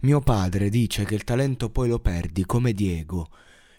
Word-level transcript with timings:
Mio 0.00 0.20
padre 0.20 0.68
dice 0.68 1.04
che 1.04 1.16
il 1.16 1.24
talento 1.24 1.70
poi 1.70 1.88
lo 1.88 1.98
perdi 1.98 2.46
come 2.46 2.72
Diego. 2.72 3.30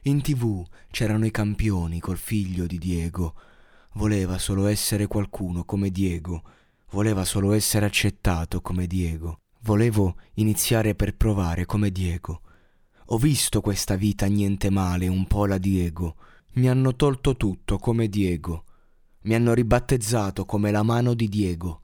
In 0.03 0.21
tv 0.21 0.67
c'erano 0.91 1.25
i 1.25 1.31
campioni 1.31 2.01
col 2.01 2.17
figlio 2.17 2.65
di 2.65 2.77
Diego. 2.77 3.35
Voleva 3.93 4.37
solo 4.37 4.67
essere 4.67 5.07
qualcuno 5.07 5.63
come 5.63 5.89
Diego. 5.91 6.43
Voleva 6.91 7.23
solo 7.23 7.53
essere 7.53 7.85
accettato 7.85 8.59
come 8.59 8.85
Diego. 8.85 9.39
Volevo 9.61 10.17
iniziare 10.33 10.93
per 10.93 11.15
provare 11.15 11.65
come 11.65 11.89
Diego. 11.89 12.41
Ho 13.11 13.17
visto 13.17 13.61
questa 13.61 13.95
vita 13.95 14.25
niente 14.25 14.69
male, 14.69 15.07
un 15.07 15.25
po' 15.25 15.45
la 15.45 15.57
Diego. 15.57 16.15
Mi 16.55 16.67
hanno 16.67 16.97
tolto 16.97 17.37
tutto 17.37 17.77
come 17.77 18.09
Diego. 18.09 18.65
Mi 19.21 19.35
hanno 19.35 19.53
ribattezzato 19.53 20.43
come 20.43 20.69
la 20.69 20.83
mano 20.83 21.13
di 21.13 21.29
Diego. 21.29 21.79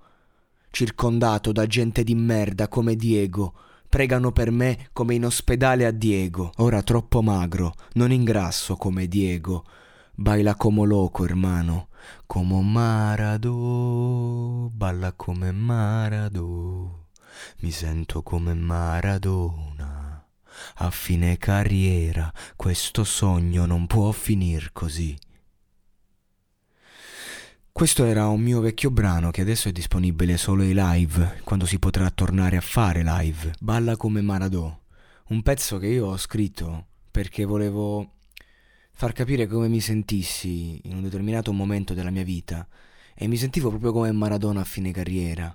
Circondato 0.72 1.54
da 1.54 1.66
gente 1.68 2.04
di 2.04 2.16
merda 2.16 2.68
come 2.68 2.98
Diego 2.98 3.54
pregano 3.96 4.34
per 4.34 4.52
me 4.52 4.90
come 4.92 5.16
in 5.16 5.24
ospedale 5.24 5.86
a 5.86 5.92
Diego. 5.92 6.52
Ora 6.58 6.84
troppo 6.84 7.22
magro, 7.22 7.76
non 7.94 8.12
ingrasso 8.12 8.76
come 8.76 9.08
Diego. 9.08 9.64
Baila 10.14 10.56
come 10.56 10.86
loco, 10.86 11.24
hermano. 11.24 11.88
Come 12.26 12.62
Marado, 12.62 13.50
balla 14.74 15.14
come 15.14 15.54
Marado. 15.54 17.06
Mi 17.60 17.72
sento 17.72 18.22
come 18.22 18.54
Maradona. 18.54 20.28
A 20.76 20.92
fine 20.92 21.38
carriera 21.38 22.30
questo 22.58 23.06
sogno 23.06 23.66
non 23.66 23.88
può 23.88 24.12
finir 24.12 24.74
così. 24.74 25.18
Questo 27.78 28.06
era 28.06 28.30
un 28.30 28.40
mio 28.40 28.62
vecchio 28.62 28.90
brano 28.90 29.32
che 29.32 29.42
adesso 29.42 29.68
è 29.68 29.74
disponibile 29.74 30.38
solo 30.38 30.62
ai 30.62 30.72
live, 30.74 31.42
quando 31.44 31.66
si 31.66 31.78
potrà 31.78 32.10
tornare 32.10 32.56
a 32.56 32.62
fare 32.62 33.04
live. 33.04 33.54
Balla 33.60 33.98
come 33.98 34.22
Maradò. 34.22 34.74
Un 35.28 35.42
pezzo 35.42 35.78
che 35.78 35.88
io 35.88 36.06
ho 36.06 36.16
scritto 36.16 36.86
perché 37.12 37.44
volevo 37.44 38.14
far 38.94 39.12
capire 39.12 39.46
come 39.46 39.68
mi 39.68 39.82
sentissi 39.82 40.80
in 40.86 40.96
un 40.96 41.02
determinato 41.02 41.52
momento 41.52 41.94
della 41.94 42.12
mia 42.12 42.24
vita 42.24 42.66
e 43.14 43.28
mi 43.28 43.36
sentivo 43.36 43.68
proprio 43.68 43.92
come 43.92 44.10
Maradona 44.14 44.62
a 44.62 44.64
fine 44.64 44.94
carriera. 44.94 45.54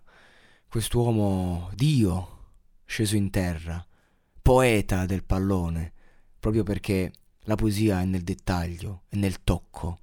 Quest'uomo 0.69 1.71
Dio 1.73 2.51
sceso 2.85 3.17
in 3.17 3.31
terra, 3.31 3.83
poeta 4.43 5.07
del 5.07 5.25
pallone, 5.25 5.95
proprio 6.39 6.65
perché 6.65 7.13
la 7.45 7.55
poesia 7.55 8.03
è 8.03 8.05
nel 8.05 8.25
dettaglio, 8.25 9.05
è 9.09 9.17
nel 9.17 9.43
tocco 9.43 10.01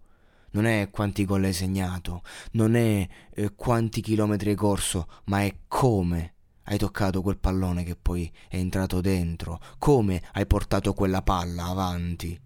non 0.58 0.66
è 0.66 0.90
quanti 0.90 1.24
gol 1.24 1.44
hai 1.44 1.54
segnato, 1.54 2.24
non 2.54 2.76
è 2.76 3.08
eh, 3.36 3.54
quanti 3.54 4.02
chilometri 4.02 4.50
hai 4.50 4.56
corso, 4.56 5.08
ma 5.26 5.44
è 5.44 5.56
come 5.68 6.34
hai 6.64 6.80
toccato 6.80 7.22
quel 7.22 7.38
pallone 7.38 7.84
che 7.84 7.96
poi 7.96 8.32
è 8.50 8.58
entrato 8.58 9.00
dentro, 9.00 9.62
come 9.78 10.22
hai 10.34 10.48
portato 10.48 10.94
quella 10.94 11.22
palla 11.22 11.66
avanti. 11.66 12.40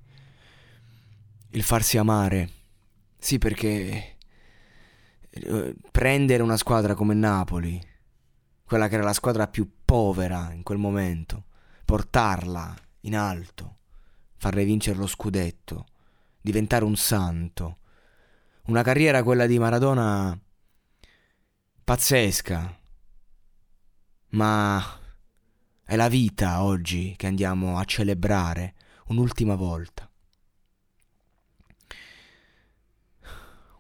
Il 1.52 1.64
farsi 1.64 1.98
amare, 1.98 2.50
sì 3.18 3.38
perché 3.38 4.18
eh, 5.30 5.76
prendere 5.90 6.44
una 6.44 6.58
squadra 6.58 6.94
come 6.94 7.14
Napoli, 7.14 7.82
quella 8.66 8.90
che 8.90 8.96
era 8.96 9.06
la 9.06 9.14
squadra 9.14 9.48
più 9.48 9.70
povera 9.86 10.52
in 10.52 10.64
quel 10.64 10.80
momento, 10.80 11.46
portarla 11.86 12.76
in 13.02 13.16
alto, 13.16 13.78
farle 14.36 14.66
vincere 14.66 14.98
lo 14.98 15.08
scudetto, 15.08 15.86
diventare 16.42 16.84
un 16.84 16.98
santo, 16.98 17.78
una 18.72 18.84
carriera 18.84 19.22
quella 19.22 19.48
di 19.48 19.60
Maradona 19.60 20.40
pazzesca. 21.84 22.80
Ma 24.30 24.82
è 25.84 25.98
la 25.98 26.08
vita 26.08 26.64
oggi 26.64 27.14
che 27.18 27.28
andiamo 27.28 27.78
a 27.78 27.84
celebrare 27.84 28.76
un'ultima 29.08 29.56
volta. 29.56 30.10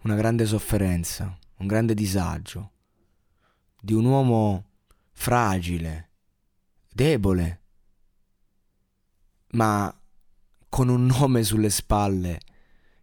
Una 0.02 0.16
grande 0.16 0.46
sofferenza, 0.46 1.38
un 1.58 1.68
grande 1.68 1.94
disagio 1.94 2.72
di 3.80 3.94
un 3.94 4.04
uomo 4.04 4.66
fragile, 5.14 6.10
debole, 6.90 7.62
ma 9.52 9.98
con 10.68 10.90
un 10.90 11.06
nome 11.06 11.44
sulle 11.44 11.70
spalle 11.70 12.40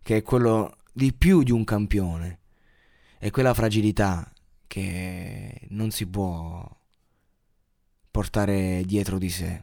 che 0.03 0.19
è 0.19 0.23
quello 0.23 0.78
di 0.99 1.13
più 1.13 1.45
di 1.45 1.53
un 1.53 1.63
campione. 1.63 2.41
È 3.19 3.31
quella 3.31 3.55
fragilità 3.55 4.33
che 4.67 5.69
non 5.69 5.93
si 5.93 6.09
può 6.09 6.69
portare 8.11 8.83
dietro 8.85 9.17
di 9.17 9.31
sé. 9.31 9.63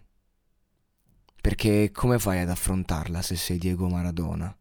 Perché 1.41 1.91
come 1.91 2.19
fai 2.19 2.39
ad 2.39 2.49
affrontarla 2.49 3.21
se 3.21 3.35
sei 3.35 3.57
Diego 3.57 3.89
Maradona? 3.89 4.57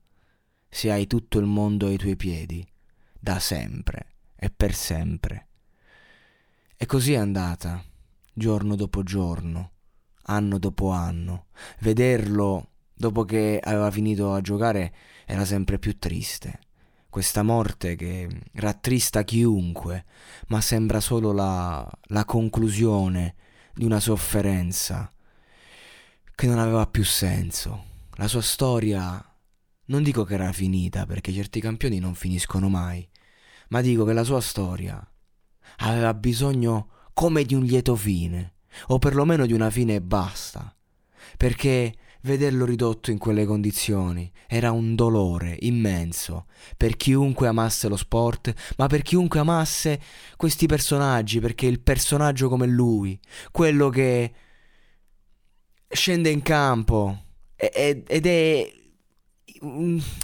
Se 0.68 0.90
hai 0.90 1.06
tutto 1.06 1.38
il 1.38 1.46
mondo 1.46 1.86
ai 1.86 1.96
tuoi 1.96 2.16
piedi, 2.16 2.66
da 3.20 3.38
sempre 3.38 4.16
e 4.34 4.50
per 4.50 4.74
sempre. 4.74 5.46
E 6.76 6.86
così 6.86 7.12
è 7.12 7.18
andata, 7.18 7.84
giorno 8.32 8.74
dopo 8.74 9.04
giorno, 9.04 9.70
anno 10.22 10.58
dopo 10.58 10.90
anno. 10.90 11.46
Vederlo 11.78 12.70
dopo 12.94 13.25
che 13.25 13.60
aveva 13.62 13.91
finito 13.91 14.32
a 14.32 14.41
giocare 14.41 14.94
era 15.27 15.44
sempre 15.44 15.78
più 15.78 15.99
triste. 15.99 16.60
Questa 17.09 17.43
morte 17.43 17.94
che 17.94 18.28
rattrista 18.55 19.22
chiunque, 19.22 20.05
ma 20.49 20.60
sembra 20.60 21.00
solo 21.00 21.32
la, 21.32 21.88
la 22.09 22.25
conclusione 22.25 23.37
di 23.75 23.84
una 23.84 24.00
sofferenza 24.00 25.10
che 26.34 26.47
non 26.47 26.59
aveva 26.59 26.87
più 26.87 27.05
senso. 27.05 27.93
La 28.15 28.28
sua 28.28 28.43
storia 28.43 29.25
non 29.87 30.03
dico 30.03 30.25
che 30.25 30.34
era 30.34 30.53
finita, 30.53 31.06
perché 31.06 31.32
certi 31.32 31.61
campioni 31.61 31.99
non 31.99 32.15
finiscono 32.15 32.69
mai, 32.69 33.06
ma 33.69 33.81
dico 33.81 34.05
che 34.05 34.12
la 34.12 34.25
sua 34.25 34.41
storia 34.41 35.06
aveva 35.78 36.15
bisogno 36.15 36.88
come 37.12 37.44
di 37.44 37.55
un 37.55 37.62
lieto 37.62 37.94
fine, 37.94 38.55
o 38.88 38.99
perlomeno 38.99 39.47
di 39.47 39.53
una 39.53 39.71
fine 39.71 39.97
e 39.97 40.03
basta, 40.03 40.75
perché 41.37 41.94
Vederlo 42.24 42.64
ridotto 42.64 43.10
in 43.10 43.18
quelle 43.18 43.44
condizioni 43.44 44.32
era 44.46 44.72
un 44.72 44.94
dolore 44.94 45.58
immenso 45.60 46.46
per 46.74 46.96
chiunque 46.96 47.48
amasse 47.48 47.86
lo 47.86 47.98
sport, 47.98 48.50
ma 48.78 48.86
per 48.86 49.02
chiunque 49.02 49.40
amasse 49.40 50.00
questi 50.36 50.64
personaggi, 50.64 51.38
perché 51.38 51.66
il 51.66 51.80
personaggio 51.80 52.48
come 52.48 52.66
lui, 52.66 53.20
quello 53.50 53.90
che 53.90 54.32
scende 55.86 56.30
in 56.30 56.40
campo 56.40 57.24
ed 57.56 58.26
è 58.26 58.72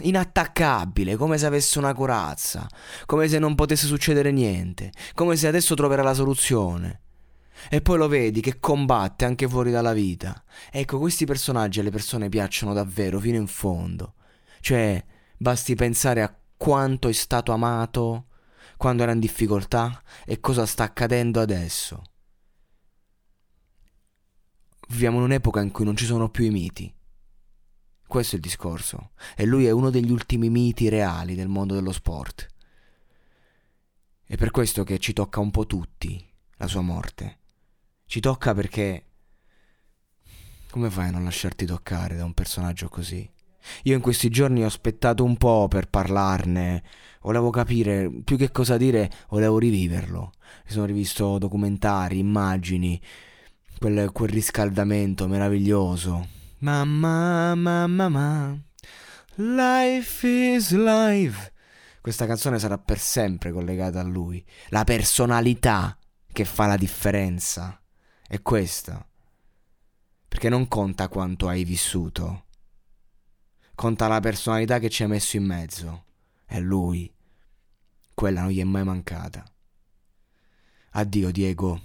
inattaccabile, 0.01 1.17
come 1.17 1.37
se 1.37 1.45
avesse 1.45 1.79
una 1.79 1.93
corazza, 1.93 2.67
come 3.05 3.29
se 3.29 3.39
non 3.39 3.55
potesse 3.55 3.87
succedere 3.87 4.31
niente, 4.33 4.91
come 5.13 5.37
se 5.37 5.49
adesso 5.49 5.75
troverà 5.75 6.03
la 6.03 6.15
soluzione. 6.15 7.03
E 7.69 7.81
poi 7.81 7.99
lo 7.99 8.09
vedi 8.09 8.41
che 8.41 8.59
combatte 8.59 9.25
anche 9.25 9.49
fuori 9.49 9.71
dalla 9.71 9.93
vita. 9.93 10.43
Ecco, 10.71 10.99
questi 10.99 11.27
personaggi 11.27 11.81
alle 11.81 11.91
persone 11.91 12.29
piacciono 12.29 12.73
davvero 12.73 13.19
fino 13.21 13.37
in 13.37 13.47
fondo. 13.47 14.15
Cioè, 14.61 15.05
basti 15.37 15.75
pensare 15.75 16.23
a 16.23 16.35
quanto 16.57 17.09
è 17.09 17.13
stato 17.13 17.53
amato 17.53 18.27
quando 18.77 19.03
era 19.03 19.13
in 19.13 19.21
difficoltà 19.21 20.03
e 20.25 20.41
cosa 20.41 20.65
sta 20.67 20.85
accadendo 20.85 21.41
adesso. 21.41 22.03
Viviamo 24.89 25.19
in 25.19 25.25
un'epoca 25.25 25.61
in 25.61 25.71
cui 25.71 25.85
non 25.85 25.97
ci 25.97 26.05
sono 26.05 26.31
più 26.31 26.45
i 26.45 26.51
miti. 26.51 26.93
Questo 28.07 28.35
è 28.35 28.39
il 28.39 28.45
discorso. 28.45 29.13
E 29.37 29.47
lui 29.47 29.67
è 29.67 29.71
uno 29.71 29.91
degli 29.91 30.11
ultimi 30.11 30.51
miti 30.51 30.89
reali 30.89 31.35
del 31.35 31.49
mondo 31.49 31.75
dello 31.75 31.93
sport. 31.93 32.49
È 34.25 34.37
per 34.37 34.51
questo 34.51 34.83
che 34.83 34.99
ci 34.99 35.13
tocca 35.13 35.41
un 35.41 35.51
po' 35.51 35.67
tutti 35.67 36.25
la 36.57 36.67
sua 36.67 36.81
morte. 36.81 37.40
Ci 38.11 38.19
tocca 38.19 38.55
perché... 38.55 39.05
Come 40.69 40.91
fai 40.91 41.07
a 41.07 41.11
non 41.13 41.23
lasciarti 41.23 41.65
toccare 41.65 42.17
da 42.17 42.25
un 42.25 42.35
personaggio 42.35 42.89
così? 42.89 43.31
Io 43.85 43.95
in 43.95 44.01
questi 44.01 44.29
giorni 44.31 44.65
ho 44.65 44.67
aspettato 44.67 45.23
un 45.23 45.37
po' 45.37 45.69
per 45.69 45.89
parlarne, 45.89 46.83
volevo 47.23 47.51
capire 47.51 48.11
più 48.25 48.37
che 48.37 48.51
cosa 48.51 48.77
dire, 48.77 49.09
volevo 49.29 49.61
riviverlo. 49.61 50.33
Mi 50.65 50.73
sono 50.73 50.87
rivisto 50.87 51.39
documentari, 51.39 52.19
immagini, 52.19 53.01
quel, 53.79 54.11
quel 54.11 54.31
riscaldamento 54.31 55.29
meraviglioso. 55.29 56.27
Mamma, 56.59 57.55
mamma, 57.55 57.87
mamma, 57.87 58.61
life 59.37 60.27
is 60.27 60.73
life. 60.73 61.53
Questa 62.01 62.27
canzone 62.27 62.59
sarà 62.59 62.77
per 62.77 62.99
sempre 62.99 63.53
collegata 63.53 64.01
a 64.01 64.03
lui. 64.03 64.45
La 64.71 64.83
personalità 64.83 65.97
che 66.33 66.45
fa 66.45 66.67
la 66.67 66.77
differenza 66.77 67.80
è 68.31 68.43
questa. 68.43 69.05
Perché 70.29 70.49
non 70.49 70.69
conta 70.69 71.09
quanto 71.09 71.49
hai 71.49 71.65
vissuto, 71.65 72.45
conta 73.75 74.07
la 74.07 74.21
personalità 74.21 74.79
che 74.79 74.89
ci 74.89 75.03
hai 75.03 75.09
messo 75.09 75.37
in 75.37 75.45
mezzo. 75.45 76.05
È 76.45 76.61
lui. 76.61 77.13
Quella 78.15 78.43
non 78.43 78.51
gli 78.51 78.61
è 78.61 78.65
mai 78.65 78.85
mancata. 78.85 79.45
Addio 80.91 81.33
Diego. 81.33 81.81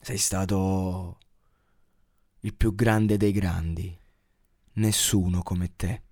Sei 0.00 0.18
stato 0.18 1.18
il 2.40 2.52
più 2.54 2.74
grande 2.74 3.16
dei 3.16 3.30
grandi, 3.30 3.96
nessuno 4.72 5.44
come 5.44 5.76
te. 5.76 6.02